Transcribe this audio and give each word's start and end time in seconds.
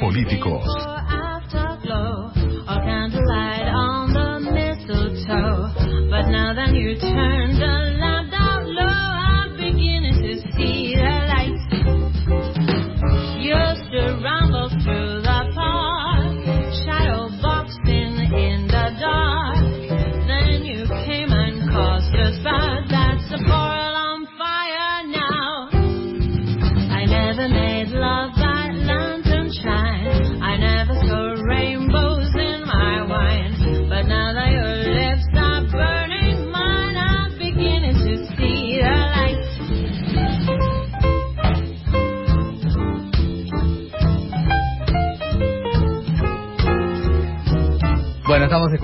políticos. 0.00 0.66
But 6.08 6.28
now 6.30 6.54
you 6.72 6.98
turned 6.98 7.45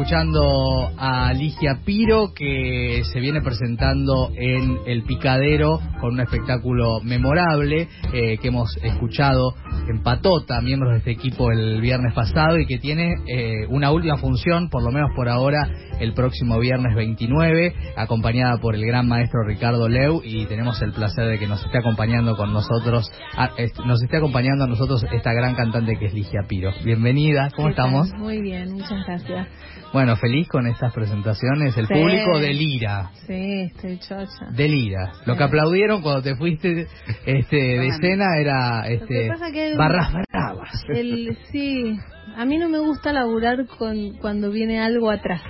escuchando 0.06 0.91
a 0.98 1.33
Ligia 1.33 1.78
Piro 1.84 2.33
que 2.34 3.03
se 3.12 3.20
viene 3.20 3.41
presentando 3.41 4.31
en 4.36 4.78
El 4.84 5.05
Picadero 5.05 5.78
con 6.00 6.14
un 6.14 6.20
espectáculo 6.20 7.00
memorable 7.05 7.86
eh, 8.12 8.36
que 8.39 8.48
hemos 8.48 8.77
escuchado 8.83 9.55
en 9.89 10.03
Patota, 10.03 10.61
miembros 10.61 10.91
de 10.92 10.98
este 10.98 11.11
equipo 11.12 11.53
el 11.53 11.81
viernes 11.81 12.14
pasado 12.14 12.59
y 12.59 12.67
que 12.67 12.78
tiene 12.78 13.14
eh, 13.28 13.64
una 13.69 13.92
última 13.92 14.17
función, 14.17 14.69
por 14.70 14.83
lo 14.83 14.91
menos 14.91 15.11
por 15.14 15.28
ahora, 15.28 15.70
el 16.00 16.14
próximo 16.14 16.59
viernes 16.59 16.97
29, 16.97 17.72
acompañada 17.97 18.56
por 18.59 18.75
el 18.75 18.84
gran 18.84 19.06
maestro 19.06 19.44
Ricardo 19.47 19.89
Leu 19.89 20.20
y 20.25 20.47
tenemos 20.47 20.83
el 20.83 20.91
placer 20.92 21.28
de 21.28 21.39
que 21.39 21.47
nos 21.47 21.64
esté 21.64 21.78
acompañando 21.78 22.37
con 22.37 22.53
nosotros, 22.53 23.09
a- 23.37 23.50
est- 23.56 23.78
nos 23.87 24.03
esté 24.03 24.16
acompañando 24.16 24.64
a 24.64 24.66
nosotros 24.66 25.05
esta 25.12 25.33
gran 25.33 25.55
cantante 25.55 25.97
que 25.97 26.06
es 26.06 26.12
Ligia 26.14 26.41
Piro. 26.48 26.72
Bienvenida, 26.84 27.50
¿cómo 27.55 27.69
estamos? 27.69 28.09
Muy 28.19 28.42
bien, 28.42 28.72
muchas 28.72 29.06
gracias. 29.06 29.47
Bueno, 29.93 30.17
feliz 30.17 30.48
con 30.48 30.67
estas 30.67 30.93
presentaciones. 30.95 31.77
El 31.77 31.87
Sí. 31.87 31.93
público 31.95 32.39
delira, 32.39 33.11
Sí, 33.27 33.61
estoy 33.75 33.99
chocha. 33.99 34.47
delira. 34.55 35.12
Lo 35.27 35.37
que 35.37 35.43
aplaudieron 35.45 36.01
cuando 36.03 36.23
te 36.23 36.34
fuiste 36.37 36.87
este, 37.27 37.57
de 37.57 37.87
escena 37.89 38.25
era 38.41 38.87
este, 38.89 39.29
pasa 39.29 39.51
que- 39.53 39.77
barras 39.77 40.12
bravas. 40.33 40.71
El, 40.89 41.37
sí, 41.51 41.95
a 42.37 42.45
mí 42.47 42.57
no 42.57 42.69
me 42.71 42.79
gusta 42.79 43.12
laburar 43.12 43.67
con 43.67 44.15
cuando 44.19 44.51
viene 44.51 44.81
algo 44.81 45.11
atrás, 45.11 45.43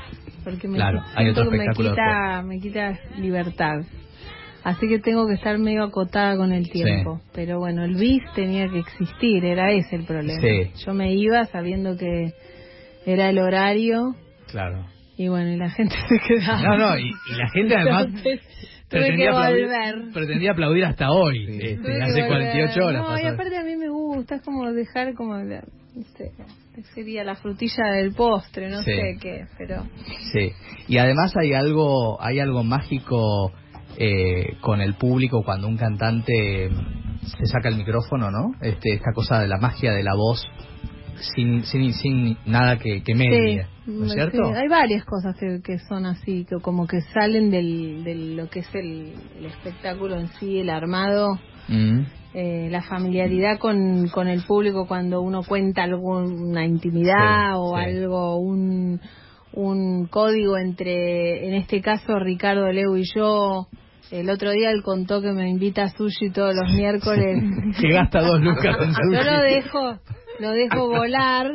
porque 0.43 0.67
me, 0.67 0.77
Claro, 0.77 1.03
hay 1.15 1.29
otro 1.29 1.49
que 1.49 1.59
me 1.59 1.67
quita, 1.69 2.43
me 2.43 2.59
quita 2.59 2.99
libertad. 3.19 3.83
Así 4.65 4.87
que 4.89 4.99
tengo 5.01 5.27
que 5.27 5.35
estar 5.35 5.59
medio 5.59 5.83
acotada 5.85 6.37
con 6.37 6.53
el 6.53 6.69
tiempo. 6.71 7.21
Pero 7.33 7.59
bueno, 7.59 7.85
el 7.85 7.95
bis 7.97 8.23
tenía 8.35 8.69
que 8.69 8.79
existir, 8.81 9.45
era 9.45 9.73
ese 9.73 9.97
el 9.97 10.05
problema. 10.05 10.41
Sí. 10.41 10.71
Yo 10.85 10.95
me 10.95 11.13
iba 11.15 11.45
sabiendo 11.47 11.97
que 11.97 12.33
era 13.05 13.29
el 13.31 13.39
horario 13.41 14.15
Claro. 14.53 14.87
y 15.17 15.29
bueno, 15.29 15.51
y 15.51 15.57
la 15.57 15.71
gente 15.71 15.95
se 16.09 16.19
quedaba. 16.29 16.63
No, 16.63 16.77
no, 16.79 16.99
y, 16.99 17.09
y 17.11 17.33
la 17.37 17.49
gente 17.51 17.75
además 17.77 18.07
Entonces, 18.15 18.41
pretendía 18.89 19.31
aplaudir, 19.31 20.13
pretendía 20.13 20.51
aplaudir 20.53 20.85
hasta 20.85 21.11
hoy, 21.11 21.47
este, 21.49 21.77
Tuve 21.77 21.97
que 21.97 22.03
hace 22.03 22.23
volver. 22.23 22.29
48 22.29 22.85
horas. 22.87 23.03
No, 23.09 23.19
y 23.19 23.27
aparte 23.27 23.57
a 23.57 23.65
mí 23.65 23.77
me 23.77 23.89
gusta, 23.89 24.35
es 24.37 24.43
como 24.43 24.71
dejar 24.73 25.15
como, 25.15 25.35
la- 25.37 25.65
no 25.95 26.03
sé, 26.17 26.31
sería 26.95 27.25
la 27.25 27.35
frutilla 27.37 27.85
del 27.95 28.13
postre, 28.15 28.69
no 28.71 28.83
Sí. 28.83 28.93
sé 28.93 29.17
qué, 29.21 29.47
pero 29.59 29.85
Sí, 30.33 30.53
y 30.89 30.97
además 30.99 31.35
hay 31.37 31.53
algo, 31.55 32.23
hay 32.23 32.39
algo 32.41 32.63
mágico 32.65 33.53
eh, 33.99 34.57
con 34.63 34.81
el 34.81 34.95
público 34.95 35.43
cuando 35.45 35.69
un 35.69 35.77
cantante 35.77 36.71
se 37.39 37.47
saca 37.47 37.69
el 37.69 37.77
micrófono, 37.77 38.31
¿no? 38.31 38.55
Este, 38.63 38.95
esta 38.95 39.13
cosa 39.15 39.41
de 39.41 39.49
la 39.49 39.59
magia 39.59 39.93
de 39.93 40.03
la 40.03 40.15
voz 40.15 40.43
sin, 41.35 41.63
sin, 41.65 41.93
sin 41.93 42.37
nada 42.47 42.79
que, 42.79 43.03
que 43.03 43.15
medie, 43.15 43.67
¿no 43.87 44.05
es 44.05 44.13
sí, 44.13 44.19
cierto? 44.19 44.53
hay 44.55 44.69
varias 44.69 45.05
cosas 45.05 45.37
que, 45.39 45.61
que 45.63 45.79
son 45.81 46.07
así, 46.07 46.45
que 46.45 46.57
como 46.61 46.87
que 46.87 47.01
salen 47.13 47.51
del, 47.51 48.05
de 48.05 48.15
lo 48.15 48.49
que 48.49 48.61
es 48.61 48.75
el, 48.75 49.15
el 49.39 49.47
espectáculo 49.47 50.19
en 50.19 50.29
sí, 50.29 50.59
el 50.59 50.71
armado, 50.71 51.39
Mm, 51.69 52.01
eh, 52.35 52.69
la 52.71 52.83
familiaridad 52.83 53.59
con, 53.59 54.09
con 54.09 54.27
el 54.27 54.43
público 54.43 54.87
cuando 54.87 55.21
uno 55.21 55.43
cuenta 55.43 55.85
alguna 55.85 56.65
intimidad 56.65 57.53
Sí, 57.53 57.57
o 57.57 57.77
algo, 57.77 58.37
un, 58.37 59.01
un 59.53 60.07
código 60.07 60.57
entre, 60.57 61.47
en 61.47 61.55
este 61.55 61.81
caso, 61.81 62.19
Ricardo 62.19 62.71
Leu 62.73 62.97
y 62.97 63.05
yo. 63.15 63.69
El 64.11 64.29
otro 64.29 64.51
día 64.51 64.71
él 64.71 64.83
contó 64.83 65.23
que 65.23 65.33
me 65.33 65.49
invita 65.49 65.85
a 65.85 65.89
sushi 65.89 66.31
todos 66.33 66.55
los 66.55 66.71
miércoles. 66.75 67.43
que 67.81 67.93
gasta 67.93 68.21
dos 68.21 68.41
lucas 68.41 68.77
en 68.81 68.93
sushi. 68.93 69.15
Yo 69.15 69.23
lo 69.23 69.41
dejo, 69.43 69.99
lo 70.43 70.51
dejo 70.51 70.89
volar. 70.89 71.47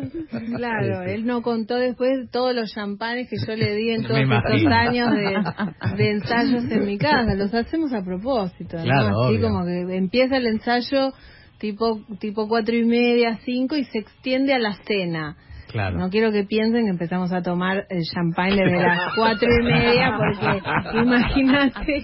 Claro, 0.56 1.04
él 1.04 1.26
no 1.26 1.42
contó 1.42 1.76
después 1.76 2.30
todos 2.32 2.56
los 2.56 2.72
champanes 2.74 3.30
que 3.30 3.36
yo 3.46 3.56
le 3.56 3.76
di 3.76 3.92
en 3.92 4.04
todos 4.04 4.20
estos 4.20 4.72
años 4.72 5.10
de, 5.12 5.98
de 5.98 6.12
ensayos 6.12 6.64
en 6.72 6.86
mi 6.86 6.98
casa. 6.98 7.36
Los 7.36 7.54
hacemos 7.54 7.92
a 7.94 8.02
propósito, 8.04 8.78
Así 8.78 8.90
obvio. 8.90 9.42
como 9.42 9.66
que 9.66 9.96
empieza 9.96 10.38
el 10.38 10.48
ensayo 10.48 11.14
tipo 11.60 12.02
tipo 12.20 12.48
cuatro 12.48 12.76
y 12.76 12.86
media, 12.86 13.40
cinco 13.44 13.76
y 13.76 13.84
se 13.86 14.00
extiende 14.00 14.54
a 14.54 14.60
la 14.60 14.74
cena. 14.86 15.36
Claro. 15.78 15.98
No 16.00 16.10
quiero 16.10 16.32
que 16.32 16.44
piensen 16.44 16.86
que 16.86 16.90
empezamos 16.92 17.32
a 17.32 17.42
tomar 17.42 17.86
el 17.90 18.02
champagne 18.04 18.56
desde 18.64 18.82
las 18.88 19.14
cuatro 19.16 19.48
y 19.48 19.64
media 19.64 20.18
porque 20.18 20.98
imagínate 21.00 22.04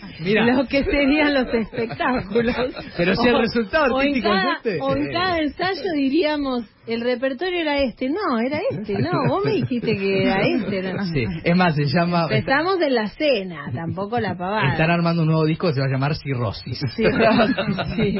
lo 0.54 0.66
que 0.68 0.84
serían 0.84 1.34
los 1.34 1.54
espectáculos. 1.54 2.56
Pero 2.98 3.16
si 3.16 3.28
el 3.28 3.40
resultado 3.40 3.96
o 3.96 4.02
en 4.02 4.22
cada- 4.22 4.42
es 4.54 4.58
este. 4.58 4.80
O 4.82 4.96
en 4.96 5.12
cada 5.12 5.40
ensayo 5.40 5.92
diríamos, 5.96 6.66
el 6.86 7.02
repertorio 7.02 7.62
era 7.62 7.80
este. 7.80 8.10
No, 8.10 8.40
era 8.46 8.60
este. 8.70 8.94
No, 9.00 9.10
vos 9.28 9.44
me 9.46 9.54
dijiste 9.54 9.98
que 9.98 10.24
era 10.24 10.42
este. 10.42 10.94
¿no? 10.94 11.04
Sí, 11.06 11.26
es 11.44 11.56
más, 11.56 11.76
se 11.76 11.86
llama... 11.86 12.28
Empezamos 12.30 12.80
en 12.82 12.94
la 12.94 13.08
cena, 13.08 13.72
tampoco 13.74 14.20
la 14.20 14.36
pavada. 14.36 14.72
Están 14.74 14.92
armando 14.92 15.22
un 15.24 15.30
nuevo 15.30 15.46
disco 15.46 15.68
que 15.68 15.74
se 15.74 15.80
va 15.80 15.88
a 15.88 15.90
llamar 15.90 16.16
Cirrosis. 16.16 16.80
Sí, 16.96 17.04
sí, 17.96 18.20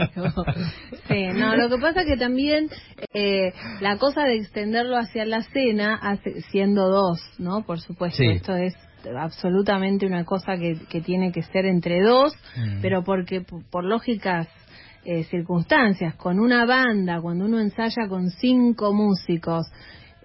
sí, 1.08 1.28
no, 1.36 1.56
lo 1.56 1.70
que 1.70 1.78
pasa 1.82 2.02
es 2.02 2.08
que 2.08 2.18
también 2.18 2.70
eh, 3.14 3.52
la 3.82 3.98
cosa 3.98 4.24
de 4.24 4.36
extenderlo 4.38 4.98
hacia 4.98 5.26
la 5.26 5.42
cena, 5.44 5.96
hace, 6.02 6.42
siendo 6.52 6.90
dos, 6.90 7.20
¿no? 7.38 7.64
Por 7.66 7.80
supuesto, 7.80 8.18
Sí. 8.18 8.30
esto 8.30 8.56
es 8.56 8.74
absolutamente 9.18 10.06
una 10.06 10.24
cosa 10.24 10.56
que, 10.58 10.78
que 10.90 11.02
tiene 11.02 11.32
que 11.32 11.44
ser 11.44 11.66
entre 11.66 12.02
dos, 12.02 12.34
Mm. 12.58 12.82
pero 12.82 13.04
porque 13.04 13.42
por 13.72 13.84
lógicas 13.84 14.48
eh, 15.06 15.26
circunstancias, 15.26 16.16
con 16.16 16.40
una 16.40 16.66
banda, 16.66 17.20
cuando 17.22 17.44
uno 17.46 17.60
ensaya 17.60 18.08
con 18.08 18.30
cinco 18.30 18.94
músicos, 18.94 19.68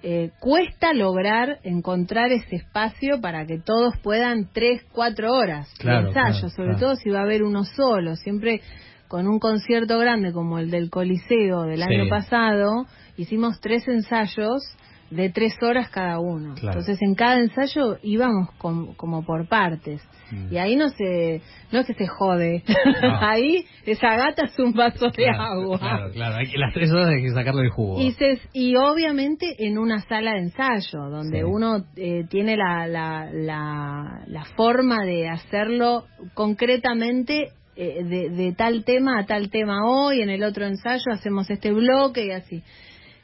eh, 0.05 0.31
cuesta 0.39 0.93
lograr 0.93 1.59
encontrar 1.65 2.31
ese 2.31 2.55
espacio 2.55 3.21
para 3.21 3.45
que 3.45 3.59
todos 3.59 3.95
puedan 4.05 4.49
tres, 4.53 4.85
cuatro 4.93 5.35
horas 5.35 5.69
Claro, 5.81 6.03
de 6.03 6.09
ensayo, 6.11 6.31
claro, 6.39 6.51
sobre 6.51 6.69
claro. 6.69 6.79
todo 6.79 6.95
si 6.95 7.11
va 7.11 7.19
a 7.19 7.23
haber 7.23 7.43
uno 7.43 7.65
solo. 7.65 8.15
Siempre 8.15 8.61
con 9.09 9.27
un 9.27 9.41
concierto 9.41 9.99
grande 9.99 10.33
como 10.33 10.61
el 10.61 10.71
del 10.71 10.91
Coliseo 10.91 11.63
del 11.63 11.83
Sí. 11.83 11.95
año 11.95 12.09
pasado, 12.09 12.87
hicimos 13.17 13.61
tres 13.61 13.89
ensayos 13.89 14.63
de 15.11 15.31
tres 15.31 15.55
horas 15.63 15.89
cada 15.91 16.19
uno. 16.19 16.55
Claro. 16.55 16.81
Entonces 16.81 16.99
en 17.03 17.15
cada 17.15 17.37
ensayo 17.41 17.97
íbamos 18.03 18.51
com- 18.59 18.95
como 18.95 19.25
por 19.25 19.49
partes. 19.49 20.03
Mm. 20.31 20.53
Y 20.53 20.59
ahí 20.59 20.77
no 20.77 20.91
se, 20.91 21.41
no 21.73 21.79
es 21.81 21.87
que 21.87 21.95
se 21.95 22.07
jode. 22.07 22.63
No. 23.03 23.17
ahí 23.27 23.65
esa 23.87 24.15
gata 24.17 24.45
es 24.45 24.59
un 24.59 24.75
vaso 24.75 25.09
de 25.11 25.31
agua. 25.31 25.79
Claro, 25.79 26.11
claro. 26.13 26.37
Hay 26.37 26.47
que- 26.51 26.59
las 26.59 26.75
tres 26.75 26.93
horas 26.93 27.09
hay 27.09 27.23
que 27.23 27.31
sacarle 27.31 27.63
el 27.63 27.71
jugo. 27.71 28.01
Y, 28.01 28.13
se- 28.13 28.39
y 28.53 28.77
obviamente 28.77 29.55
en 29.67 29.79
una 29.79 30.01
sala 30.01 30.33
de 30.33 30.41
ensayo, 30.41 31.09
donde 31.11 31.39
Sí. 31.39 31.45
uno 31.45 31.85
eh, 31.97 32.25
tiene 32.29 32.57
la, 32.59 32.87
la, 32.87 33.31
la, 33.33 34.23
la 34.27 34.45
forma 34.57 35.05
de 35.07 35.29
hacerlo 35.29 36.05
concretamente 36.35 37.53
eh, 37.77 38.03
de, 38.05 38.29
de 38.31 38.53
tal 38.55 38.85
tema 38.85 39.21
a 39.21 39.25
tal 39.27 39.51
tema 39.51 39.87
hoy, 39.87 40.21
en 40.21 40.31
el 40.31 40.43
otro 40.43 40.67
ensayo 40.67 41.05
hacemos 41.13 41.49
este 41.49 41.73
bloque 41.73 42.27
y 42.27 42.31
así. 42.33 42.63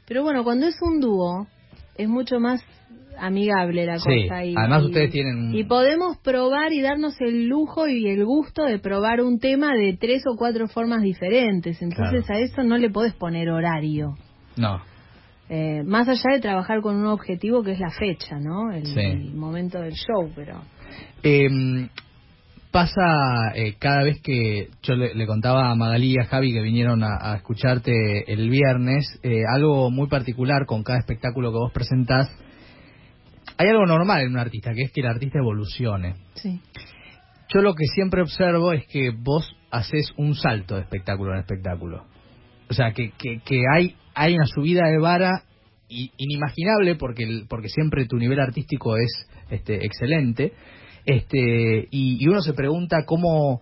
Pero 0.07 0.23
bueno, 0.23 0.43
cuando 0.43 0.67
es 0.67 0.77
un 0.81 0.99
dúo, 1.01 1.47
es 1.97 2.07
mucho 2.09 2.39
más 2.39 2.61
amigable 3.17 3.85
la 3.85 3.97
Sí, 3.99 4.23
cosa. 4.27 4.43
Y, 4.43 4.53
además 4.57 4.83
y- 4.83 4.85
ustedes 4.87 5.11
tienen- 5.11 5.55
Y 5.55 5.63
podemos 5.63 6.17
probar 6.17 6.73
y 6.73 6.81
darnos 6.81 7.19
el 7.21 7.47
lujo 7.47 7.87
y 7.87 8.07
el 8.09 8.25
gusto 8.25 8.63
de 8.65 8.79
probar 8.79 9.21
un 9.21 9.39
tema 9.39 9.73
de 9.73 9.95
tres 9.99 10.23
o 10.27 10.35
cuatro 10.35 10.67
formas 10.67 11.01
diferentes. 11.01 11.81
Entonces 11.81 12.25
Claro. 12.25 12.41
a 12.41 12.43
eso 12.43 12.63
no 12.63 12.77
le 12.77 12.89
podés 12.89 13.13
poner 13.13 13.49
horario. 13.49 14.15
No. 14.57 14.81
Eh, 15.47 15.83
más 15.85 16.09
allá 16.09 16.33
de 16.33 16.41
trabajar 16.41 16.81
con 16.81 16.95
un 16.95 17.05
objetivo 17.05 17.61
que 17.63 17.71
es 17.73 17.79
la 17.79 17.91
fecha, 17.91 18.39
¿no? 18.39 18.71
El, 18.73 18.85
Sí. 18.87 18.99
el 18.99 19.33
momento 19.35 19.79
del 19.79 19.93
show, 19.93 20.29
pero 20.35 20.61
Eh, 21.23 21.47
pasa 22.75 23.53
eh, 23.55 23.75
cada 23.79 24.03
vez 24.03 24.19
que 24.21 24.67
yo 24.83 24.95
le, 24.95 25.15
le 25.15 25.25
contaba 25.25 25.71
a 25.71 25.75
Magalí 25.75 26.15
y 26.15 26.19
a 26.19 26.25
Javi 26.25 26.51
que 26.51 26.59
vinieron 26.59 27.05
a, 27.05 27.31
a 27.31 27.37
escucharte 27.37 28.29
el 28.29 28.49
viernes, 28.49 29.17
eh, 29.23 29.43
algo 29.49 29.89
muy 29.89 30.09
particular 30.09 30.65
con 30.65 30.83
cada 30.83 30.99
espectáculo 30.99 31.53
que 31.53 31.57
vos 31.57 31.71
presentás. 31.71 32.29
Hay 33.55 33.69
algo 33.69 33.85
normal 33.85 34.23
en 34.23 34.31
un 34.31 34.39
artista, 34.39 34.73
que 34.73 34.81
es 34.81 34.91
que 34.91 34.99
el 34.99 35.07
artista 35.07 35.39
evolucione. 35.39 36.15
Sí. 36.33 36.59
Yo 37.47 37.61
lo 37.61 37.75
que 37.75 37.85
siempre 37.85 38.21
observo 38.21 38.73
es 38.73 38.85
que 38.87 39.11
vos 39.17 39.55
haces 39.71 40.11
un 40.17 40.35
salto 40.35 40.75
de 40.75 40.81
espectáculo 40.81 41.31
en 41.31 41.39
espectáculo. 41.39 42.03
O 42.69 42.73
sea, 42.73 42.91
que, 42.91 43.11
que, 43.11 43.39
que 43.39 43.61
hay, 43.73 43.95
hay 44.13 44.35
una 44.35 44.47
subida 44.47 44.89
de 44.89 44.99
vara 44.99 45.43
inimaginable 45.87 46.95
porque, 46.95 47.45
porque 47.47 47.69
siempre 47.69 48.05
tu 48.05 48.17
nivel 48.17 48.41
artístico 48.41 48.97
es 48.97 49.29
este, 49.49 49.85
excelente. 49.85 50.51
Este, 51.05 51.87
y, 51.91 52.27
uno 52.27 52.41
se 52.41 52.53
pregunta 52.53 53.05
cómo, 53.05 53.59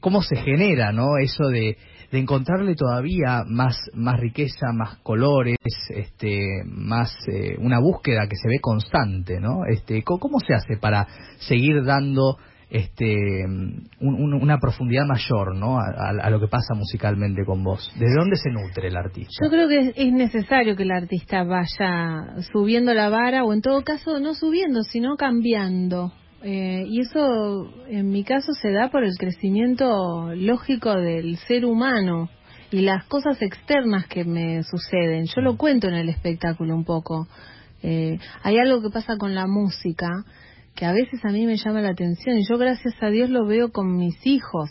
cómo 0.00 0.22
se 0.22 0.36
genera 0.36 0.92
¿no? 0.92 1.16
eso 1.18 1.48
de, 1.48 1.76
de 2.12 2.18
encontrarle 2.18 2.74
todavía 2.76 3.42
más, 3.46 3.76
más 3.94 4.20
riqueza, 4.20 4.72
más 4.72 4.98
colores, 4.98 5.56
este, 5.88 6.40
más 6.66 7.12
eh, 7.28 7.56
una 7.58 7.80
búsqueda 7.80 8.28
que 8.28 8.36
se 8.36 8.48
ve 8.48 8.60
constante. 8.60 9.40
¿no? 9.40 9.64
Este, 9.68 10.02
¿cómo, 10.04 10.38
se 10.38 10.54
hace 10.54 10.76
para 10.76 11.06
seguir 11.38 11.82
dando 11.84 12.38
este 12.70 13.44
un- 13.44 13.88
un- 14.00 14.34
una 14.34 14.58
profundidad 14.58 15.04
mayor 15.06 15.54
¿no? 15.54 15.78
A, 15.78 16.28
lo 16.30 16.40
que 16.40 16.48
pasa 16.48 16.74
musicalmente 16.74 17.44
con 17.44 17.62
vos. 17.62 17.88
¿Desde 17.98 18.16
dónde 18.16 18.36
se 18.36 18.50
nutre 18.50 18.88
el 18.88 18.96
artista? 18.96 19.44
Yo 19.44 19.50
creo 19.50 19.68
que 19.68 19.92
es 19.94 20.12
necesario 20.12 20.74
que 20.74 20.82
el 20.84 20.90
artista 20.90 21.44
vaya 21.44 22.34
subiendo 22.52 22.92
la 22.94 23.10
vara 23.10 23.44
o 23.44 23.52
en 23.52 23.60
todo 23.60 23.82
caso 23.84 24.18
no 24.18 24.34
subiendo, 24.34 24.82
sino 24.82 25.16
cambiando. 25.16 26.12
Eh, 26.46 26.84
y 26.88 27.00
eso 27.00 27.72
en 27.88 28.10
mi 28.10 28.22
caso 28.22 28.52
se 28.52 28.70
da 28.70 28.90
por 28.90 29.02
el 29.02 29.16
crecimiento 29.16 30.34
lógico 30.34 30.94
del 30.94 31.38
ser 31.38 31.64
humano 31.64 32.28
y 32.70 32.82
las 32.82 33.04
cosas 33.06 33.40
externas 33.40 34.06
que 34.08 34.24
me 34.24 34.62
suceden. 34.62 35.24
Yo 35.34 35.40
lo 35.40 35.56
cuento 35.56 35.88
en 35.88 35.94
el 35.94 36.10
espectáculo 36.10 36.74
un 36.74 36.84
poco. 36.84 37.26
Eh, 37.82 38.18
hay 38.42 38.58
algo 38.58 38.82
que 38.82 38.90
pasa 38.90 39.16
con 39.16 39.34
la 39.34 39.46
música 39.46 40.08
que 40.74 40.84
a 40.84 40.92
veces 40.92 41.24
a 41.24 41.28
mí 41.30 41.46
me 41.46 41.56
llama 41.56 41.80
la 41.80 41.90
atención 41.90 42.36
y 42.36 42.46
yo 42.46 42.58
gracias 42.58 42.94
a 43.00 43.08
Dios 43.08 43.30
lo 43.30 43.46
veo 43.46 43.70
con 43.70 43.96
mis 43.96 44.16
hijos, 44.26 44.68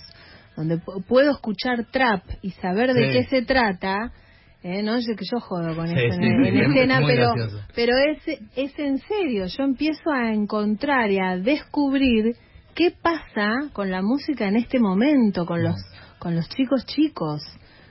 donde 0.56 0.78
pu- 0.80 1.04
puedo 1.08 1.32
escuchar 1.32 1.86
trap 1.92 2.24
y 2.42 2.52
saber 2.52 2.94
de 2.94 3.08
Sí. 3.08 3.14
qué 3.14 3.24
se 3.26 3.42
trata. 3.44 4.12
Eh, 4.64 4.82
no 4.82 4.98
yo 5.00 5.16
que 5.18 5.26
yo 5.30 5.40
jodo 5.42 5.76
con 5.76 5.88
Sí, 5.88 5.94
eso 5.98 6.16
sí, 6.16 6.24
en, 6.26 6.44
sí, 6.44 6.50
es 6.60 6.68
escena, 6.70 7.02
pero 7.06 7.34
gracioso. 7.34 7.66
pero 7.76 7.94
es 7.98 8.40
es 8.56 8.80
en 8.80 8.98
serio. 9.00 9.46
Yo 9.48 9.64
empiezo 9.64 10.10
a 10.12 10.34
encontrar 10.34 11.12
y 11.12 11.20
a 11.20 11.38
descubrir 11.38 12.36
qué 12.74 12.92
pasa 12.92 13.70
con 13.74 13.92
la 13.92 14.02
música 14.02 14.48
en 14.48 14.56
este 14.56 14.80
momento, 14.80 15.46
con 15.46 15.64
los 15.64 15.76
con 16.20 16.36
los 16.36 16.48
chicos 16.50 16.86
chicos. 16.86 17.42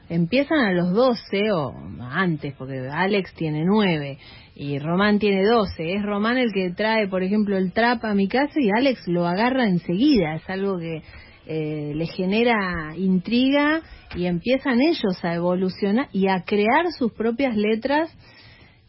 Empiezan 0.08 0.58
a 0.60 0.72
los 0.72 0.92
12 0.92 1.52
o 1.52 1.74
antes, 2.10 2.54
porque 2.58 2.88
Alex 2.90 3.32
tiene 3.34 3.64
9 3.64 4.18
y 4.56 4.78
Román 4.78 5.18
tiene 5.18 5.44
12. 5.44 5.94
Es 5.94 6.02
Román 6.02 6.36
el 6.38 6.52
que 6.52 6.70
trae, 6.70 7.06
por 7.08 7.22
ejemplo, 7.22 7.56
el 7.56 7.72
trap 7.72 8.04
a 8.04 8.14
mi 8.14 8.28
casa 8.28 8.52
y 8.60 8.68
Alex 8.76 9.06
lo 9.06 9.26
agarra 9.26 9.64
enseguida. 9.68 10.34
Es 10.34 10.48
algo 10.50 10.78
que 10.78 11.02
eh, 11.46 11.92
le 11.94 12.06
genera 12.06 12.94
intriga 12.96 13.80
y 14.14 14.26
empiezan 14.26 14.80
ellos 14.80 15.24
a 15.24 15.34
evolucionar 15.34 16.08
y 16.12 16.28
a 16.28 16.42
crear 16.44 16.92
sus 16.96 17.12
propias 17.12 17.56
letras 17.56 18.10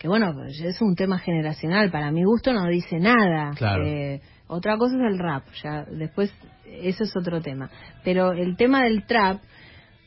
que 0.03 0.09
bueno, 0.09 0.33
pues 0.33 0.59
es 0.59 0.81
un 0.81 0.95
tema 0.97 1.17
generacional, 1.17 1.89
para 1.89 2.11
mi 2.11 2.25
gusto 2.25 2.51
no 2.51 2.67
dice 2.67 3.00
nada. 3.00 3.51
Claro. 3.55 3.88
Eh, 3.88 4.19
otra 4.47 4.77
cosa 4.77 4.97
es 4.97 5.13
el 5.13 5.17
rap, 5.17 5.45
ya 5.63 5.85
después 5.85 6.29
eso 6.65 7.05
es 7.05 7.15
otro 7.15 7.39
tema. 7.39 7.69
Pero 8.03 8.33
el 8.33 8.57
tema 8.57 8.83
del 8.83 9.06
trap, 9.06 9.39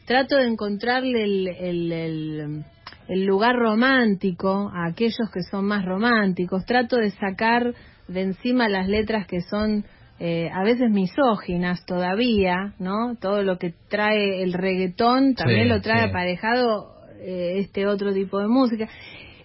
trato 0.05 0.37
de 0.37 0.49
encontrarle 0.49 1.25
el, 1.25 1.49
el, 1.49 1.93
el, 1.93 2.65
el 3.09 3.25
lugar 3.25 3.57
romántico 3.57 4.71
a 4.71 4.87
aquellos 4.87 5.31
que 5.33 5.41
son 5.51 5.65
más 5.65 5.87
románticos, 5.87 6.67
trato 6.67 6.97
de 6.97 7.13
sacar 7.13 7.73
de 8.07 8.21
encima 8.21 8.69
las 8.69 8.89
letras 8.89 9.27
que 9.27 9.41
son 9.41 9.87
eh, 10.19 10.49
a 10.53 10.63
veces 10.63 10.91
misóginas 10.91 11.85
todavía, 11.85 12.75
¿no? 12.79 13.17
Todo 13.21 13.43
lo 13.43 13.59
que 13.59 13.75
trae 13.89 14.43
el 14.43 14.53
reggaetón 14.55 15.35
también 15.35 15.65
Sí, 15.65 15.69
lo 15.69 15.81
trae 15.83 16.05
sí. 16.05 16.09
aparejado 16.11 16.95
eh, 17.21 17.59
este 17.59 17.87
otro 17.87 18.13
tipo 18.15 18.39
de 18.41 18.49
música. 18.49 18.89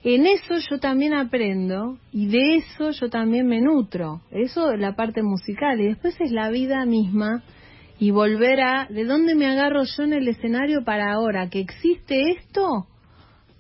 En 0.04 0.26
eso 0.26 0.56
yo 0.70 0.80
también 0.80 1.14
aprendo 1.14 1.98
y 2.12 2.28
de 2.28 2.56
eso 2.56 2.92
yo 2.92 3.10
también 3.10 3.48
me 3.48 3.62
nutro. 3.62 4.22
Eso 4.32 4.72
es 4.72 4.80
la 4.80 4.96
parte 4.96 5.22
musical 5.22 5.80
y 5.80 5.88
después 5.88 6.16
es 6.20 6.32
la 6.32 6.50
vida 6.50 6.86
misma 6.86 7.44
y 8.00 8.10
volver 8.12 8.62
a 8.62 8.88
de 8.90 9.04
dónde 9.04 9.36
me 9.36 9.46
agarro 9.46 9.84
yo 9.84 10.04
en 10.04 10.14
el 10.14 10.28
escenario 10.28 10.84
para 10.84 11.12
ahora 11.14 11.50
que 11.50 11.60
existe 11.60 12.32
esto 12.32 12.88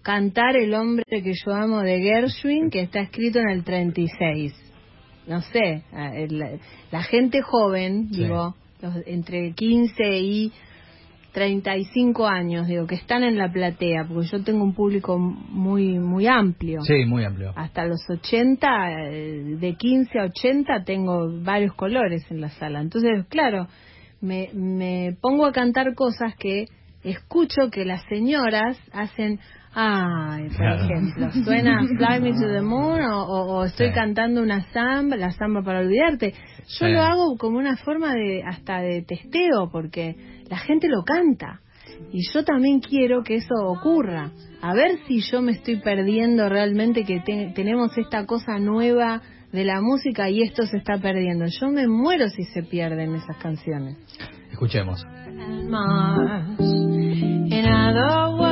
cantar 0.02 0.56
el 0.56 0.74
hombre 0.74 1.04
que 1.08 1.34
yo 1.46 1.54
amo 1.54 1.82
de 1.82 2.00
Gershwin 2.00 2.72
que 2.72 2.82
está 2.82 3.02
escrito 3.02 3.38
en 3.38 3.50
el 3.50 3.64
36 3.64 4.71
no 5.32 5.42
sé 5.42 5.84
la, 6.30 6.52
la 6.92 7.04
gente 7.04 7.42
joven 7.42 8.10
Sí. 8.12 8.22
digo 8.24 8.56
los, 8.82 8.96
entre 9.08 9.54
15 9.54 10.20
y 10.20 10.52
35 11.34 12.28
años 12.28 12.68
digo 12.68 12.86
que 12.88 12.96
están 12.96 13.24
en 13.24 13.38
la 13.38 13.50
platea 13.52 14.06
porque 14.06 14.28
yo 14.28 14.44
tengo 14.44 14.64
un 14.64 14.74
público 14.74 15.18
muy 15.18 15.98
muy 15.98 16.28
amplio 16.28 16.82
Sí, 16.82 17.06
muy 17.06 17.24
amplio. 17.24 17.54
hasta 17.56 17.86
los 17.86 18.02
80, 18.10 18.68
eh, 19.10 19.56
de 19.60 19.74
15 19.76 20.20
a 20.20 20.24
80 20.26 20.84
tengo 20.84 21.32
varios 21.42 21.74
colores 21.76 22.26
en 22.30 22.42
la 22.42 22.50
sala. 22.50 22.82
Entonces, 22.82 23.26
claro, 23.30 23.68
me, 24.20 24.50
me 24.54 25.16
pongo 25.22 25.46
a 25.46 25.52
cantar 25.54 25.96
cosas 25.96 26.36
que 26.36 26.66
escucho 27.04 27.70
que 27.72 27.86
las 27.86 28.04
señoras 28.10 28.78
hacen, 28.94 29.40
ay, 29.74 30.48
por 30.50 30.58
Claro. 30.58 30.84
ejemplo, 30.84 31.32
suena 31.44 31.80
Fly 31.98 32.22
Me 32.22 32.32
to 32.34 32.48
the 32.48 32.62
Moon 32.62 33.02
o, 33.02 33.24
o- 33.24 33.58
o 33.60 33.66
estoy 33.66 33.88
Sí. 33.88 33.94
cantando 33.94 34.42
una 34.42 34.62
samba, 34.72 35.16
la 35.18 35.32
samba 35.32 35.62
para 35.64 35.80
olvidarte. 35.80 36.34
Yo 36.34 36.86
Sí. 36.86 36.92
lo 36.92 37.02
hago 37.02 37.38
como 37.38 37.58
una 37.58 37.78
forma 37.78 38.14
de 38.14 38.44
hasta 38.44 38.82
de 38.82 39.02
testeo 39.04 39.70
porque 39.72 40.16
la 40.50 40.58
gente 40.58 40.88
lo 40.88 41.04
canta. 41.04 41.62
Y 42.12 42.22
yo 42.34 42.44
también 42.44 42.80
quiero 42.80 43.22
que 43.24 43.36
eso 43.36 43.54
ocurra. 43.66 44.32
A 44.62 44.74
ver 44.74 45.00
si 45.08 45.22
yo 45.22 45.42
me 45.42 45.52
estoy 45.52 45.78
perdiendo 45.78 46.50
realmente 46.50 47.04
que 47.04 47.20
te- 47.20 47.52
tenemos 47.56 47.96
esta 47.98 48.26
cosa 48.26 48.58
nueva 48.60 49.22
de 49.52 49.66
la 49.66 49.82
música 49.82 50.30
y 50.30 50.42
esto 50.42 50.66
se 50.66 50.78
está 50.78 50.98
perdiendo. 51.00 51.46
Yo 51.48 51.68
me 51.70 51.88
muero 51.88 52.30
si 52.30 52.44
se 52.46 52.64
pierden 52.64 53.16
esas 53.16 53.36
canciones. 53.38 53.98
Escuchemos. 54.52 55.06
Another 57.74 58.36
one. 58.36 58.51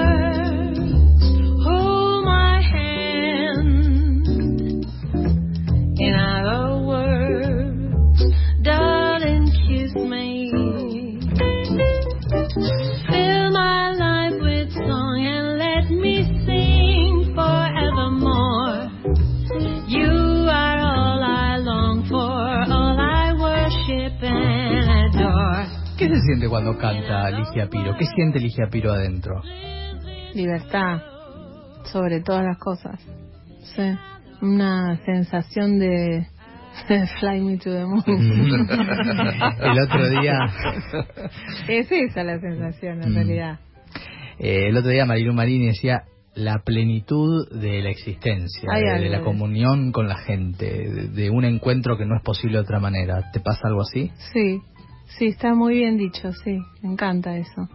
Canta 26.80 27.30
Ligia 27.32 27.68
Piro? 27.70 27.96
¿Qué 27.98 28.06
siente 28.06 28.40
Ligia 28.40 28.68
Piro 28.72 28.92
adentro? 28.92 29.42
Libertad, 30.34 31.02
sobre 31.92 32.22
todas 32.22 32.44
las 32.46 32.58
cosas. 32.58 33.00
Sí, 33.76 33.82
una 34.42 34.98
sensación 35.06 35.80
de, 35.80 36.26
Fly 37.20 37.42
Me 37.42 37.58
to 37.58 37.72
the 37.72 37.86
Moon. 37.86 38.68
el 39.60 39.80
otro 39.84 40.10
día, 40.22 40.40
es 41.68 41.92
esa 41.92 42.24
la 42.24 42.40
sensación 42.40 43.04
en 43.04 43.12
Mm. 43.12 43.16
realidad. 43.16 43.60
eh, 44.40 44.68
el 44.70 44.78
otro 44.78 44.90
día 44.92 45.06
Marilu 45.06 45.34
Marini 45.34 45.68
decía 45.68 46.04
la 46.36 46.60
plenitud 46.64 47.50
de 47.52 47.82
la 47.82 47.90
existencia, 47.90 48.70
de, 48.72 48.90
algo 48.92 49.04
de 49.04 49.10
la 49.10 49.22
comunión 49.22 49.92
con 49.92 50.08
la 50.08 50.16
gente, 50.20 50.66
de, 50.90 51.08
de 51.10 51.30
un 51.30 51.44
encuentro 51.44 51.98
que 51.98 52.06
no 52.06 52.16
es 52.16 52.24
posible 52.24 52.58
de 52.58 52.62
otra 52.62 52.80
manera. 52.80 53.30
¿Te 53.34 53.42
pasa 53.42 53.68
algo 53.68 53.82
así? 53.82 54.10
Sí, 54.32 54.62
sí, 55.18 55.28
está 55.28 55.54
muy 55.56 55.76
bien 55.76 55.98
dicho, 55.98 56.32
sí, 56.44 56.58
me 56.82 56.92
encanta 56.94 57.38
eso. 57.38 57.68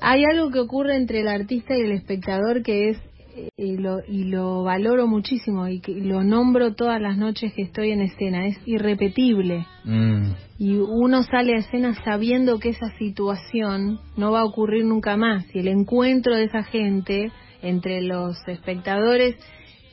Hay 0.00 0.24
algo 0.24 0.50
que 0.50 0.60
ocurre 0.60 0.96
entre 0.96 1.20
el 1.20 1.28
artista 1.28 1.76
y 1.76 1.80
el 1.80 1.92
espectador 1.92 2.62
que 2.62 2.90
es, 2.90 2.98
eh, 3.36 3.48
y 3.56 3.76
lo, 3.78 3.98
y 4.06 4.24
lo 4.24 4.62
valoro 4.62 5.06
muchísimo 5.08 5.66
y 5.68 5.80
que 5.80 5.92
lo 5.92 6.22
nombro 6.22 6.74
todas 6.74 7.00
las 7.00 7.16
noches 7.16 7.52
que 7.52 7.62
estoy 7.62 7.90
en 7.90 8.02
escena, 8.02 8.46
es 8.46 8.56
irrepetible. 8.64 9.66
Mm, 9.84 10.30
Y 10.60 10.76
uno 10.76 11.22
sale 11.24 11.54
a 11.54 11.58
escena 11.58 11.94
sabiendo 12.04 12.58
que 12.58 12.70
esa 12.70 12.90
situación 12.98 13.98
no 14.16 14.32
va 14.32 14.40
a 14.40 14.44
ocurrir 14.44 14.84
nunca 14.84 15.16
más. 15.16 15.44
Y 15.54 15.60
el 15.60 15.68
encuentro 15.68 16.34
de 16.36 16.44
esa 16.44 16.62
gente 16.64 17.30
entre 17.62 18.02
los 18.02 18.36
espectadores 18.48 19.36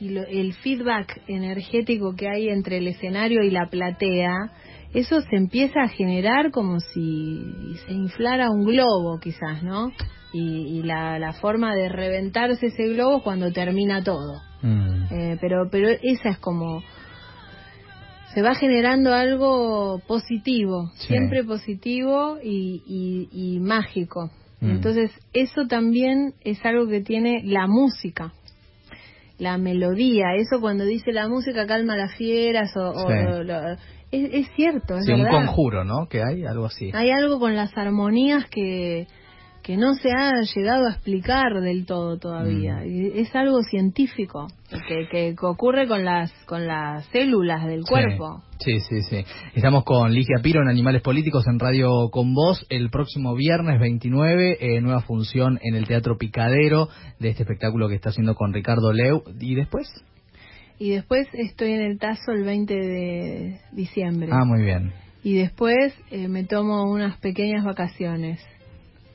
y 0.00 0.10
lo- 0.10 0.26
el 0.26 0.52
feedback 0.54 1.20
energético 1.26 2.14
que 2.16 2.28
hay 2.28 2.48
entre 2.48 2.78
el 2.78 2.88
escenario 2.88 3.42
y 3.42 3.50
la 3.50 3.66
platea 3.70 4.34
eso 4.94 5.20
se 5.22 5.36
empieza 5.36 5.82
a 5.82 5.88
generar 5.88 6.50
como 6.50 6.80
si 6.80 7.42
se 7.86 7.92
inflara 7.92 8.50
un 8.50 8.64
globo 8.64 9.18
quizás, 9.20 9.62
¿no? 9.62 9.92
Y, 10.32 10.78
y 10.78 10.82
la, 10.82 11.18
la 11.18 11.32
forma 11.34 11.74
de 11.74 11.88
reventarse 11.88 12.66
ese 12.66 12.88
globo 12.88 13.18
es 13.18 13.22
cuando 13.22 13.52
termina 13.52 14.02
todo. 14.02 14.40
Mm. 14.62 15.04
Eh, 15.10 15.38
pero, 15.40 15.68
pero 15.70 15.88
esa 15.88 16.30
es 16.30 16.38
como 16.38 16.82
se 18.34 18.42
va 18.42 18.54
generando 18.54 19.14
algo 19.14 19.98
positivo, 20.06 20.90
Sí. 20.96 21.06
siempre 21.08 21.42
positivo 21.44 22.36
y, 22.42 22.82
y- 22.86 23.28
y 23.56 23.60
mágico. 23.60 24.30
Mm. 24.60 24.70
Entonces, 24.72 25.10
eso 25.32 25.66
también 25.68 26.34
es 26.42 26.62
algo 26.64 26.86
que 26.86 27.00
tiene 27.00 27.42
la 27.44 27.66
música, 27.66 28.32
la 29.38 29.58
melodía. 29.58 30.34
Eso 30.36 30.60
cuando 30.60 30.84
dice 30.84 31.12
la 31.12 31.28
música 31.28 31.66
calma 31.66 31.96
las 31.96 32.14
fieras 32.16 32.74
o, 32.76 32.90
o- 32.90 33.08
Sí. 33.08 33.14
o- 33.32 33.42
lo- 33.42 33.72
es, 33.72 33.78
es 34.32 34.48
cierto, 34.54 34.96
es 34.96 35.04
Sí, 35.04 35.12
un 35.12 35.22
verdad. 35.24 35.38
conjuro, 35.46 35.84
¿no? 35.84 36.08
Que 36.08 36.22
hay, 36.22 36.44
algo 36.44 36.66
así. 36.66 36.90
Hay 36.94 37.10
algo 37.10 37.38
con 37.40 37.54
las 37.56 37.76
armonías 37.76 38.44
que, 38.48 39.06
que 39.66 39.76
no 39.76 39.94
se 39.94 40.10
ha 40.12 40.30
llegado 40.54 40.86
a 40.86 40.92
explicar 40.92 41.60
del 41.60 41.86
todo 41.86 42.18
todavía. 42.18 42.76
Mm. 42.84 43.18
Es 43.18 43.34
algo 43.34 43.62
científico 43.62 44.46
que, 44.70 45.08
que, 45.10 45.34
que 45.34 45.44
ocurre 45.46 45.88
con 45.88 46.04
las, 46.04 46.32
con 46.44 46.68
las 46.68 47.04
células 47.06 47.66
del 47.66 47.82
cuerpo. 47.82 48.44
Sí, 48.60 48.78
sí, 48.78 49.02
sí. 49.02 49.24
Estamos 49.56 49.82
con 49.82 50.12
Ligia 50.12 50.36
Piro 50.40 50.62
en 50.62 50.68
Animales 50.68 51.02
Políticos 51.02 51.46
en 51.48 51.58
Radio 51.58 52.10
Con 52.12 52.32
Voz. 52.32 52.64
El 52.68 52.90
próximo 52.90 53.34
viernes 53.34 53.80
29, 53.80 54.58
eh, 54.60 54.80
nueva 54.80 55.00
función 55.00 55.58
en 55.60 55.74
el 55.74 55.88
Teatro 55.88 56.16
Picadero 56.16 56.88
de 57.18 57.30
este 57.30 57.42
espectáculo 57.42 57.88
que 57.88 57.96
está 57.96 58.10
haciendo 58.10 58.36
con 58.36 58.54
Ricardo 58.54 58.92
Leu. 58.92 59.24
¿Y 59.40 59.56
después? 59.56 59.88
Y 60.78 60.90
después 60.90 61.26
estoy 61.32 61.72
en 61.72 61.80
el 61.80 61.98
Tazo 61.98 62.30
el 62.30 62.44
20 62.44 62.72
de 62.72 63.60
diciembre. 63.72 64.28
Ah, 64.30 64.44
muy 64.44 64.62
bien. 64.62 64.92
Y 65.24 65.34
después 65.34 65.92
eh, 66.12 66.28
me 66.28 66.44
tomo 66.44 66.84
unas 66.84 67.18
pequeñas 67.18 67.64
vacaciones 67.64 68.40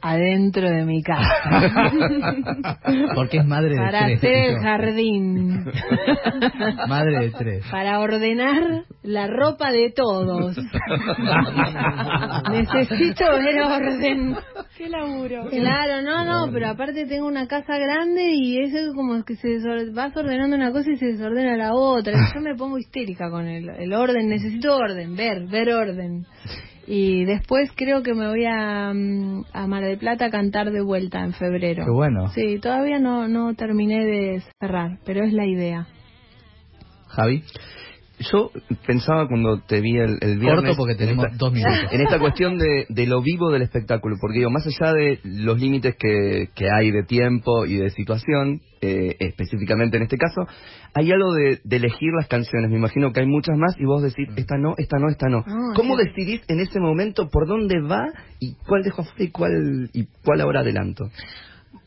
adentro 0.01 0.69
de 0.69 0.85
mi 0.85 1.01
casa. 1.03 1.91
Porque 3.15 3.37
es 3.37 3.45
madre 3.45 3.71
de 3.71 3.77
para 3.77 4.05
tres. 4.05 4.17
hacer 4.17 4.33
el 4.33 4.57
jardín. 4.59 5.65
Madre 6.87 7.19
de 7.19 7.29
tres. 7.31 7.65
para 7.71 7.99
ordenar 7.99 8.83
la 9.03 9.27
ropa 9.27 9.71
de 9.71 9.91
todos. 9.95 10.57
Necesito 12.51 13.25
ver 13.31 13.61
orden. 13.61 14.35
Qué 14.77 14.89
laburo. 14.89 15.45
Claro, 15.49 16.01
no, 16.01 16.25
no, 16.25 16.51
pero 16.51 16.69
aparte 16.69 17.05
tengo 17.05 17.27
una 17.27 17.47
casa 17.47 17.77
grande 17.77 18.31
y 18.33 18.59
eso 18.59 18.77
es 18.77 18.93
como 18.95 19.23
que 19.23 19.35
se 19.35 19.47
desor- 19.59 19.93
vas 19.93 20.15
ordenando 20.15 20.55
una 20.55 20.71
cosa 20.71 20.91
y 20.91 20.97
se 20.97 21.07
desordena 21.07 21.55
la 21.57 21.73
otra. 21.73 22.13
Yo 22.33 22.41
me 22.41 22.55
pongo 22.55 22.77
histérica 22.77 23.29
con 23.29 23.47
el, 23.47 23.69
el 23.69 23.93
orden, 23.93 24.29
necesito 24.29 24.75
orden, 24.75 25.15
ver, 25.15 25.47
ver 25.47 25.69
orden. 25.73 26.25
Y 26.87 27.25
después 27.25 27.71
creo 27.75 28.03
que 28.03 28.13
me 28.13 28.27
voy 28.27 28.45
a, 28.45 28.91
mm, 28.93 29.45
a 29.53 29.67
Mar 29.67 29.83
del 29.83 29.97
Plata 29.97 30.25
a 30.25 30.29
cantar 30.31 30.71
de 30.71 30.81
vuelta 30.81 31.23
en 31.23 31.33
febrero. 31.33 31.85
Qué 31.85 31.91
bueno. 31.91 32.29
Sí, 32.29 32.59
todavía 32.59 32.99
no, 32.99 33.27
no 33.27 33.53
terminé 33.53 34.03
de 34.05 34.43
cerrar, 34.59 34.99
pero 35.05 35.23
es 35.23 35.33
la 35.33 35.45
idea. 35.45 35.87
Javi. 37.07 37.43
Yo 38.31 38.51
pensaba 38.85 39.27
cuando 39.27 39.59
te 39.61 39.81
vi 39.81 39.97
el, 39.97 40.17
el 40.21 40.37
viernes... 40.39 40.75
Corto 40.75 40.77
porque 40.77 40.91
en 40.93 40.97
tenemos 40.97 41.25
esta- 41.25 41.37
dos 41.37 41.53
minutos. 41.53 41.91
En 41.91 42.01
esta 42.01 42.19
cuestión 42.19 42.57
de, 42.57 42.85
de 42.89 43.05
lo 43.07 43.21
vivo 43.21 43.49
del 43.51 43.61
espectáculo, 43.61 44.17
porque 44.19 44.39
digo, 44.39 44.49
más 44.49 44.65
allá 44.67 44.93
de 44.93 45.19
los 45.23 45.59
límites 45.59 45.95
que, 45.97 46.49
que 46.55 46.65
hay 46.71 46.91
de 46.91 47.03
tiempo 47.03 47.65
y 47.65 47.75
de 47.77 47.89
situación, 47.91 48.61
eh, 48.81 49.15
específicamente 49.19 49.97
en 49.97 50.03
este 50.03 50.17
caso, 50.17 50.41
hay 50.93 51.11
algo 51.11 51.33
de, 51.33 51.59
de 51.63 51.75
elegir 51.75 52.09
las 52.17 52.27
canciones. 52.27 52.69
Me 52.69 52.77
imagino 52.77 53.11
que 53.13 53.21
hay 53.21 53.27
muchas 53.27 53.57
más 53.57 53.75
y 53.79 53.85
vos 53.85 54.01
decís, 54.01 54.27
esta 54.35 54.57
no, 54.57 54.73
esta 54.77 54.97
no, 54.99 55.09
esta 55.09 55.27
no. 55.29 55.43
Ah, 55.47 55.73
¿Cómo 55.75 55.97
sí. 55.97 56.03
decidís 56.05 56.41
en 56.47 56.59
ese 56.59 56.79
momento 56.79 57.29
por 57.29 57.47
dónde 57.47 57.79
va 57.81 58.05
y 58.39 58.55
cuál 58.67 58.83
dejo 58.83 59.01
afuera 59.01 59.23
y 59.23 59.29
cuál, 59.31 59.89
y 59.93 60.05
cuál 60.23 60.41
ahora 60.41 60.61
adelanto? 60.61 61.09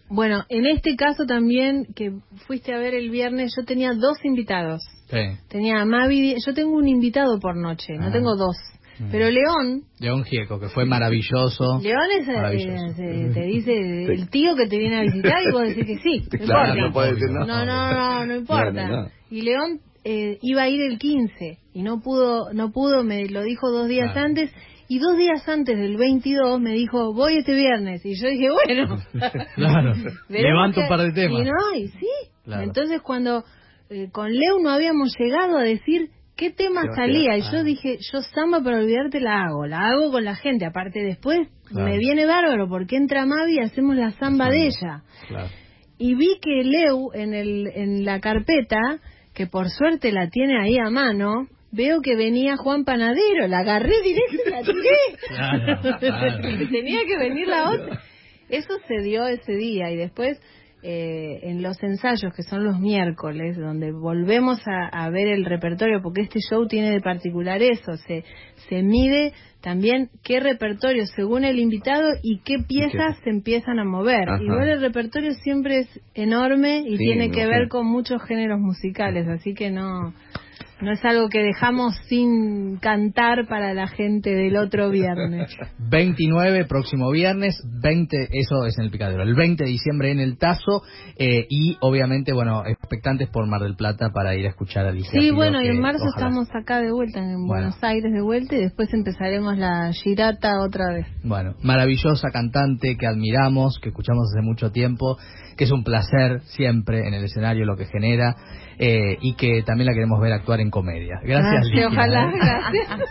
Bueno, 0.08 0.44
en 0.48 0.66
este 0.66 0.96
caso 0.96 1.24
también, 1.26 1.86
que 1.96 2.12
fuiste 2.46 2.72
a 2.74 2.78
ver 2.78 2.94
el 2.94 3.10
viernes, 3.10 3.54
yo 3.56 3.64
tenía 3.64 3.94
dos 3.94 4.18
invitados. 4.24 4.82
Sí. 5.10 5.18
Tenía 5.48 5.80
a 5.80 5.84
Mavi, 5.84 6.34
yo 6.44 6.54
tengo 6.54 6.72
un 6.76 6.88
invitado 6.88 7.38
por 7.38 7.56
noche, 7.56 7.94
no 7.98 8.06
Ah. 8.06 8.12
tengo 8.12 8.36
dos. 8.36 8.56
Mm. 8.98 9.10
Pero 9.10 9.28
León, 9.28 9.82
León 9.98 10.22
Gieco, 10.24 10.60
que 10.60 10.68
fue 10.68 10.84
maravilloso. 10.86 11.80
León 11.82 12.06
es, 12.20 12.28
eh, 12.28 12.32
Maravilloso. 12.32 13.02
eh, 13.02 13.30
te 13.34 13.42
dice 13.42 13.72
el 14.12 14.28
tío 14.30 14.54
que 14.54 14.66
te 14.68 14.78
viene 14.78 14.98
a 14.98 15.02
visitar 15.02 15.42
y 15.42 15.52
vos 15.52 15.62
decís 15.62 15.84
que 15.84 15.98
sí, 15.98 16.28
no 16.38 16.44
Claro, 16.46 16.68
importa. 16.68 16.86
no 16.86 16.92
puede 16.92 17.10
decir 17.14 17.28
no. 17.30 17.44
No, 17.44 17.64
no, 17.66 17.92
no, 17.92 18.26
no 18.26 18.34
importa. 18.36 18.70
No, 18.72 18.88
no, 18.88 19.02
no. 19.02 19.08
Y 19.30 19.42
León 19.42 19.80
eh, 20.04 20.38
iba 20.42 20.62
a 20.62 20.68
ir 20.68 20.80
el 20.80 20.98
15 20.98 21.58
y 21.72 21.82
no 21.82 22.00
pudo, 22.00 22.52
no 22.52 22.70
pudo, 22.70 23.02
me 23.02 23.26
lo 23.26 23.42
dijo 23.42 23.70
dos 23.70 23.88
días 23.88 24.12
Claro. 24.12 24.26
antes 24.28 24.52
y 24.86 24.98
dos 25.00 25.16
días 25.16 25.48
antes 25.48 25.76
del 25.76 25.96
22 25.96 26.60
me 26.60 26.72
dijo 26.72 27.14
voy 27.14 27.38
este 27.38 27.54
viernes 27.54 28.04
y 28.04 28.14
yo 28.14 28.28
dije 28.28 28.48
bueno, 28.50 28.98
Claro. 29.56 29.92
Levanto 30.28 30.82
un 30.82 30.88
par 30.88 31.00
de 31.00 31.12
temas. 31.12 31.40
Y 31.40 31.44
no, 31.44 31.74
y 31.78 31.88
sí. 31.88 32.06
Claro. 32.44 32.62
Entonces 32.62 33.00
cuando 33.00 33.44
eh, 33.90 34.08
con 34.12 34.32
Leo 34.32 34.58
no 34.62 34.70
habíamos 34.70 35.14
llegado 35.18 35.58
a 35.58 35.62
decir 35.62 36.10
qué 36.36 36.50
tema 36.50 36.82
¿Qué 36.82 36.88
va 36.88 36.92
a 36.94 36.96
salía 36.96 37.36
y 37.38 37.42
yo 37.42 37.58
Ah. 37.58 37.62
dije 37.62 37.98
yo 38.12 38.20
samba 38.34 38.60
para 38.62 38.78
olvidarte 38.78 39.20
la 39.20 39.44
hago, 39.44 39.66
la 39.66 39.78
hago 39.88 40.10
con 40.10 40.24
la 40.24 40.34
gente, 40.36 40.64
aparte 40.66 41.00
después 41.00 41.48
Claro. 41.66 41.86
me 41.88 41.98
viene 41.98 42.26
bárbaro 42.26 42.68
porque 42.68 42.96
entra 42.96 43.24
Mavi 43.26 43.54
y 43.56 43.60
hacemos 43.60 43.96
la 43.96 44.10
samba 44.12 44.48
de 44.50 44.66
ella 44.66 45.02
Claro. 45.28 45.48
y 45.98 46.14
vi 46.14 46.38
que 46.42 46.62
Leu 46.64 47.10
en, 47.14 47.34
el, 47.34 47.66
en 47.74 48.04
la 48.04 48.20
carpeta, 48.20 48.80
que 49.34 49.46
por 49.46 49.68
suerte 49.70 50.12
la 50.12 50.28
tiene 50.28 50.60
ahí 50.60 50.76
a 50.78 50.90
mano, 50.90 51.46
veo 51.72 52.00
que 52.02 52.14
venía 52.16 52.56
Juan 52.56 52.84
Panadero, 52.84 53.46
la 53.48 53.58
agarré 53.60 53.94
directo 54.02 54.36
y 54.46 54.50
la 54.50 54.62
tiré. 54.62 55.18
Claro, 55.28 55.98
tenía 56.70 57.00
que 57.06 57.18
venir 57.18 57.48
la 57.48 57.70
otra. 57.70 58.00
Eso 58.48 58.74
se 58.86 59.02
dio 59.02 59.26
ese 59.26 59.52
día 59.54 59.90
y 59.90 59.96
después 59.96 60.40
eh, 60.86 61.40
en 61.44 61.62
los 61.62 61.82
ensayos, 61.82 62.34
que 62.34 62.42
son 62.42 62.62
los 62.62 62.78
miércoles, 62.78 63.56
donde 63.56 63.90
volvemos 63.90 64.60
a, 64.66 64.86
a 64.88 65.08
ver 65.08 65.28
el 65.28 65.46
repertorio, 65.46 66.02
porque 66.02 66.20
este 66.20 66.40
show 66.40 66.68
tiene 66.68 66.90
de 66.90 67.00
particular 67.00 67.62
eso, 67.62 67.96
se, 67.96 68.22
se 68.68 68.82
mide 68.82 69.32
también 69.62 70.10
qué 70.22 70.40
repertorio 70.40 71.06
según 71.06 71.44
el 71.44 71.58
invitado 71.58 72.10
y 72.22 72.40
qué 72.44 72.56
piezas 72.68 73.16
se 73.24 73.30
empiezan 73.30 73.78
a 73.78 73.84
mover. 73.84 74.28
Ajá. 74.28 74.42
Igual 74.42 74.68
el 74.68 74.80
repertorio 74.82 75.32
siempre 75.32 75.78
es 75.78 76.00
enorme 76.12 76.80
y 76.86 76.98
Sí, 76.98 77.04
tiene 77.04 77.30
que 77.30 77.46
ver 77.46 77.68
con 77.68 77.86
muchos 77.86 78.22
géneros 78.24 78.60
musicales, 78.60 79.26
así 79.26 79.54
que 79.54 79.70
no... 79.70 80.12
No 80.80 80.90
es 80.92 81.04
algo 81.04 81.28
que 81.28 81.40
dejamos 81.42 81.94
sin 82.08 82.78
cantar 82.78 83.46
para 83.48 83.72
la 83.74 83.86
gente 83.86 84.34
del 84.34 84.56
otro 84.56 84.90
viernes. 84.90 85.48
29, 85.78 86.64
próximo 86.66 87.10
viernes, 87.10 87.56
20, 87.80 88.28
eso 88.32 88.66
es 88.66 88.76
en 88.78 88.84
el 88.86 88.90
Picadero, 88.90 89.22
el 89.22 89.34
20 89.34 89.64
de 89.64 89.70
diciembre 89.70 90.10
en 90.10 90.18
el 90.20 90.36
Tazo, 90.36 90.82
eh, 91.16 91.46
y 91.48 91.76
obviamente, 91.80 92.32
bueno, 92.32 92.62
expectantes 92.66 93.28
por 93.30 93.46
Mar 93.46 93.62
del 93.62 93.76
Plata 93.76 94.10
para 94.12 94.34
ir 94.34 94.46
a 94.46 94.50
escuchar 94.50 94.86
a 94.86 94.88
Alicia 94.90 95.12
Sí, 95.12 95.18
Piro, 95.20 95.36
bueno, 95.36 95.62
y 95.62 95.68
en 95.68 95.80
marzo 95.80 96.04
ojalá- 96.04 96.26
estamos 96.28 96.48
acá 96.54 96.80
de 96.80 96.90
vuelta, 96.92 97.20
en 97.20 97.46
Bueno. 97.46 97.46
Buenos 97.46 97.82
Aires 97.84 98.12
de 98.12 98.20
vuelta, 98.20 98.56
y 98.56 98.62
después 98.62 98.92
empezaremos 98.92 99.56
la 99.56 99.92
girata 99.92 100.60
otra 100.60 100.92
vez. 100.92 101.06
Bueno, 101.22 101.54
maravillosa 101.62 102.30
cantante 102.30 102.96
que 102.98 103.06
admiramos, 103.06 103.78
que 103.80 103.90
escuchamos 103.90 104.24
hace 104.32 104.42
mucho 104.42 104.72
tiempo, 104.72 105.16
que 105.56 105.64
es 105.64 105.70
un 105.70 105.84
placer 105.84 106.40
siempre 106.46 107.06
en 107.06 107.14
el 107.14 107.24
escenario 107.24 107.64
lo 107.64 107.76
que 107.76 107.86
genera, 107.86 108.34
eh, 108.76 109.18
y 109.20 109.34
que 109.36 109.62
también 109.64 109.86
la 109.86 109.94
queremos 109.94 110.20
ver 110.20 110.32
actuar 110.32 110.60
en 110.60 110.70
comedia. 110.74 111.20
Gracias, 111.22 111.66
Ah, 111.72 111.86
ojalá, 111.86 112.24
¿eh? 112.24 112.32
gracias. 112.34 112.88